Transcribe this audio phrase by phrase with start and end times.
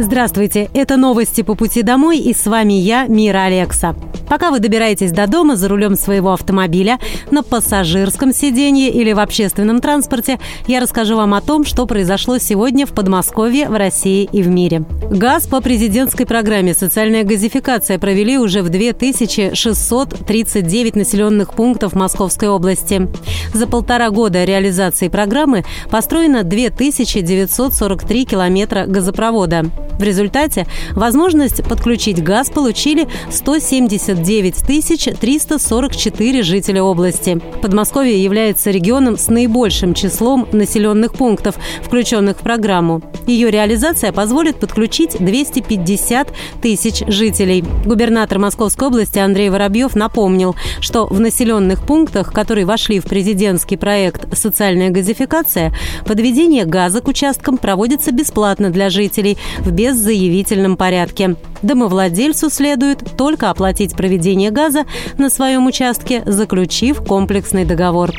[0.00, 3.96] Здравствуйте, это новости по пути домой и с вами я, Мира Алекса.
[4.28, 7.00] Пока вы добираетесь до дома за рулем своего автомобиля,
[7.32, 10.38] на пассажирском сиденье или в общественном транспорте,
[10.68, 14.84] я расскажу вам о том, что произошло сегодня в Подмосковье, в России и в мире.
[15.10, 23.08] Газ по президентской программе «Социальная газификация» провели уже в 2639 населенных пунктов Московской области.
[23.52, 29.64] За полтора года реализации программы построено 2943 километра газопровода.
[29.98, 37.40] В результате возможность подключить газ получили 179 344 жителя области.
[37.60, 43.02] Подмосковье является регионом с наибольшим числом населенных пунктов, включенных в программу.
[43.26, 47.64] Ее реализация позволит подключить 250 тысяч жителей.
[47.84, 54.36] Губернатор Московской области Андрей Воробьев напомнил, что в населенных пунктах, которые вошли в президентский проект
[54.36, 55.74] «Социальная газификация»,
[56.06, 61.36] подведение газа к участкам проводится бесплатно для жителей в без беззаявительном порядке.
[61.62, 64.84] Домовладельцу следует только оплатить проведение газа
[65.16, 68.12] на своем участке, заключив комплексный договор.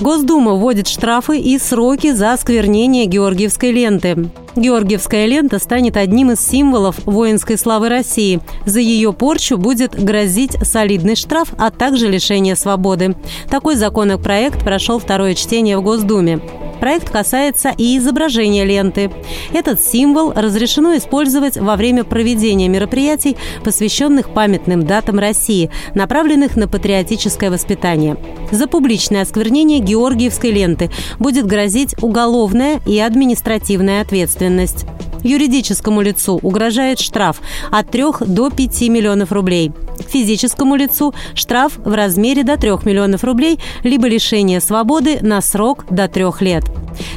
[0.00, 4.30] Госдума вводит штрафы и сроки за осквернение Георгиевской ленты.
[4.56, 8.40] Георгиевская лента станет одним из символов воинской славы России.
[8.64, 13.14] За ее порчу будет грозить солидный штраф, а также лишение свободы.
[13.50, 16.40] Такой законопроект прошел второе чтение в Госдуме.
[16.80, 19.10] Проект касается и изображения ленты.
[19.52, 27.50] Этот символ разрешено использовать во время проведения мероприятий, посвященных памятным датам России, направленных на патриотическое
[27.50, 28.16] воспитание.
[28.50, 34.86] За публичное осквернение Георгиевской ленты будет грозить уголовная и административная ответственность.
[35.22, 39.72] Юридическому лицу угрожает штраф от 3 до 5 миллионов рублей.
[40.10, 46.08] Физическому лицу штраф в размере до 3 миллионов рублей либо лишение свободы на срок до
[46.08, 46.64] 3 лет.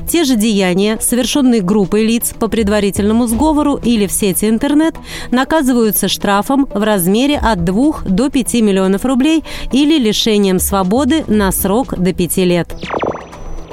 [0.08, 4.96] Те же деяния, совершенные группой лиц по предварительному сговору или в сети интернет,
[5.32, 11.98] наказываются штрафом в размере от 2 до 5 миллионов рублей или лишением свободы на срок
[11.98, 12.76] до 5 лет.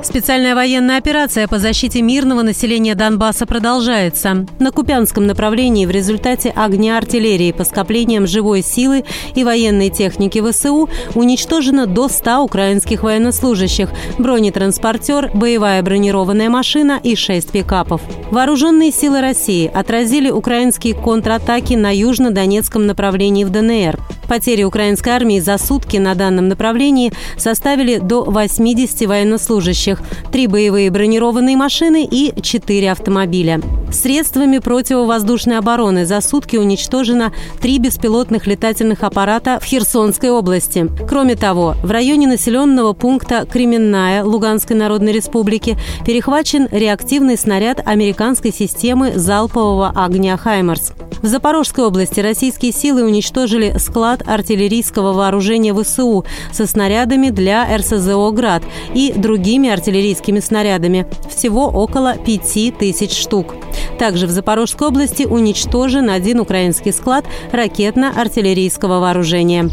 [0.03, 4.47] Специальная военная операция по защите мирного населения Донбасса продолжается.
[4.59, 10.89] На Купянском направлении в результате огня артиллерии по скоплениям живой силы и военной техники ВСУ
[11.15, 18.01] уничтожено до 100 украинских военнослужащих, бронетранспортер, боевая бронированная машина и 6 пикапов.
[18.31, 23.99] Вооруженные силы России отразили украинские контратаки на южно-донецком направлении в ДНР.
[24.31, 29.90] Потери украинской армии за сутки на данном направлении составили до 80 военнослужащих,
[30.31, 33.61] три боевые бронированные машины и четыре автомобиля.
[33.93, 40.89] Средствами противовоздушной обороны за сутки уничтожено три беспилотных летательных аппарата в Херсонской области.
[41.09, 45.77] Кроме того, в районе населенного пункта Кременная Луганской Народной Республики
[46.07, 50.93] перехвачен реактивный снаряд американской системы залпового огня «Хаймарс».
[51.23, 58.63] В Запорожской области российские силы уничтожили склад артиллерийского вооружения ВСУ со снарядами для РСЗО «Град»
[58.95, 59.80] и другими артиллерийскими
[60.41, 61.07] снарядами.
[61.29, 63.55] Всего около 5000 штук.
[63.99, 69.71] Также в Запорожской области уничтожен один украинский склад ракетно-артиллерийского вооружения.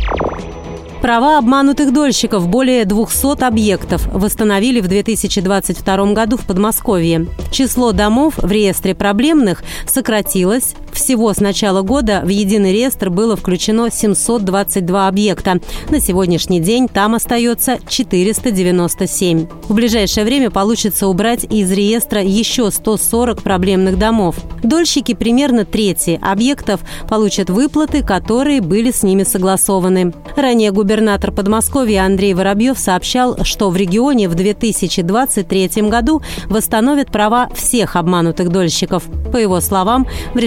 [1.02, 7.28] Права обманутых дольщиков более 200 объектов восстановили в 2022 году в Подмосковье.
[7.52, 10.76] Число домов в реестре проблемных сократилось.
[10.98, 15.62] Всего с начала года в единый реестр было включено 722 объекта.
[15.90, 19.48] На сегодняшний день там остается 497.
[19.70, 24.38] В ближайшее время получится убрать из реестра еще 140 проблемных домов.
[24.64, 30.14] Дольщики примерно трети объектов получат выплаты, которые были с ними согласованы.
[30.36, 37.96] Ранее губернатор Подмосковья Андрей Воробьев сообщал, что в регионе в 2023 году восстановят права всех
[37.96, 39.04] обманутых дольщиков.
[39.32, 40.38] По его словам, в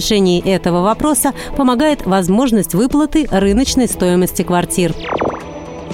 [0.41, 4.95] решении этого вопроса помогает возможность выплаты рыночной стоимости квартир.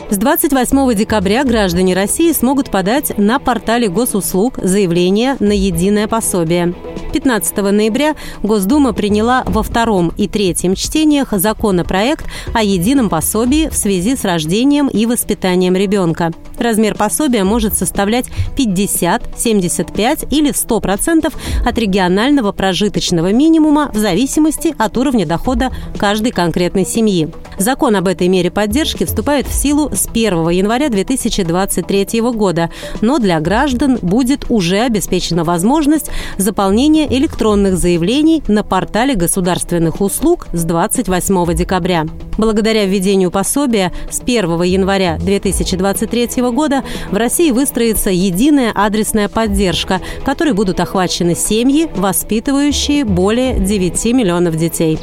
[0.08, 6.74] С 28 декабря граждане России смогут подать на портале госуслуг заявление на единое пособие.
[7.16, 14.16] 15 ноября Госдума приняла во втором и третьем чтениях законопроект о едином пособии в связи
[14.16, 16.34] с рождением и воспитанием ребенка.
[16.58, 18.26] Размер пособия может составлять
[18.56, 21.32] 50, 75 или 100%
[21.64, 27.30] от регионального прожиточного минимума в зависимости от уровня дохода каждой конкретной семьи.
[27.58, 32.70] Закон об этой мере поддержки вступает в силу с 1 января 2023 года,
[33.00, 40.64] но для граждан будет уже обеспечена возможность заполнения электронных заявлений на портале государственных услуг с
[40.64, 42.06] 28 декабря.
[42.38, 50.52] Благодаря введению пособия с 1 января 2023 года в России выстроится единая адресная поддержка, которой
[50.52, 54.98] будут охвачены семьи, воспитывающие более 9 миллионов детей.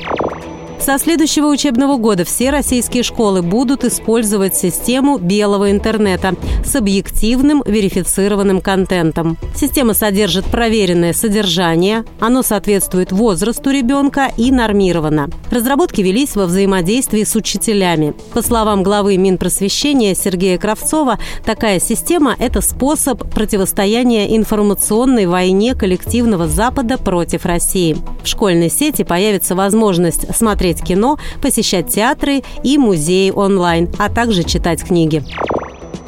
[0.86, 6.36] Со следующего учебного года все российские школы будут использовать систему белого интернета
[6.66, 9.38] с объективным верифицированным контентом.
[9.56, 15.30] Система содержит проверенное содержание, оно соответствует возрасту ребенка и нормировано.
[15.50, 18.14] Разработки велись во взаимодействии с учителями.
[18.34, 26.98] По словам главы Минпросвещения Сергея Кравцова, такая система– это способ противостояния информационной войне коллективного Запада
[26.98, 27.96] против России.
[28.22, 34.44] В школьной сети появится возможность смотреть смотреть кино, посещать театры и музеи онлайн, а также
[34.44, 35.24] читать книги.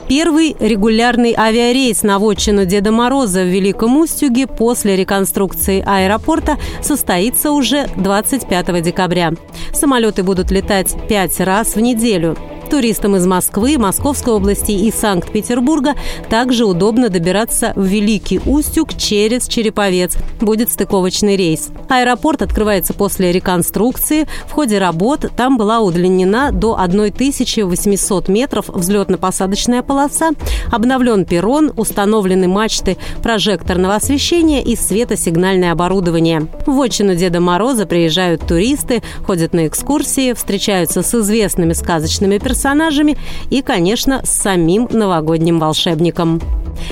[0.07, 7.87] Первый регулярный авиарейс на вотчину Деда Мороза в Великом Устюге после реконструкции аэропорта состоится уже
[7.97, 9.33] 25 декабря.
[9.73, 12.37] Самолеты будут летать пять раз в неделю.
[12.75, 15.93] Туристам из Москвы, Московской области и Санкт-Петербурга
[16.29, 20.17] также удобно добираться в Великий Устюг через Череповец.
[20.41, 21.69] Будет стыковочный рейс.
[21.87, 24.27] Аэропорт открывается после реконструкции.
[24.47, 30.31] В ходе работ там была удлинена до 1800 метров взлетно-посадочная полоса,
[30.69, 36.47] обновлен перрон, установлены мачты прожекторного освещения и светосигнальное оборудование.
[36.65, 43.15] В отчину Деда Мороза приезжают туристы, ходят на экскурсии, встречаются с известными сказочными персонажами персонажами
[43.51, 46.41] и, конечно, с самим новогодним волшебником.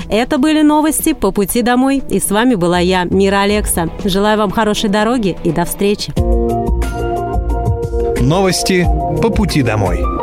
[0.08, 2.02] Это были новости по пути домой.
[2.10, 3.88] И с вами была я, Мира Алекса.
[4.04, 6.12] Желаю вам хорошей дороги и до встречи.
[8.20, 8.86] Новости
[9.20, 10.13] по пути домой.